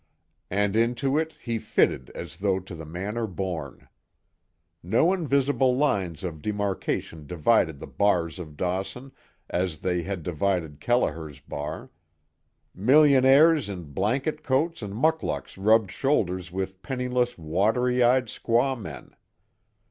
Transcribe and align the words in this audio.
And 0.49 0.75
into 0.75 1.15
it 1.19 1.35
he 1.39 1.59
fitted 1.59 2.09
as 2.15 2.37
though 2.37 2.59
to 2.59 2.73
the 2.73 2.87
manner 2.87 3.27
born. 3.27 3.87
No 4.81 5.13
invisible 5.13 5.77
lines 5.77 6.23
of 6.23 6.41
demarkation 6.41 7.27
divided 7.27 7.77
the 7.77 7.85
bars 7.85 8.39
of 8.39 8.57
Dawson 8.57 9.11
as 9.47 9.81
they 9.81 10.01
had 10.01 10.23
divided 10.23 10.79
Kelliher's 10.81 11.39
bar. 11.39 11.91
Millionaires 12.73 13.69
in 13.69 13.93
blanket 13.93 14.41
coats 14.41 14.81
and 14.81 14.95
mukluks 14.95 15.55
rubbed 15.55 15.91
shoulders 15.91 16.51
with 16.51 16.81
penniless 16.81 17.37
watery 17.37 18.01
eyed 18.01 18.25
squaw 18.25 18.75
men. 18.75 19.13